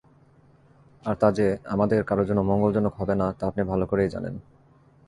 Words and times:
আর 1.03 1.15
তা 1.15 1.27
যে 1.31 1.47
আমাদের 1.65 1.99
কারো 2.03 2.23
জন্য 2.25 2.41
মঙ্গলজনক 2.41 2.93
হবে 2.95 3.13
না 3.15 3.27
তা 3.37 3.43
আপনি 3.47 3.61
ভালো 3.63 3.85
করেই 3.85 4.09
জানেন। 4.09 4.35